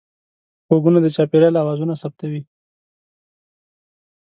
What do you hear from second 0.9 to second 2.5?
د چاپېریال اوازونه ثبتوي